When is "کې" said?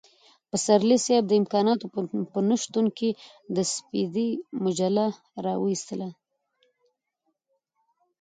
2.97-3.09